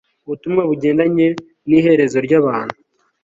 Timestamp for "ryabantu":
2.25-2.75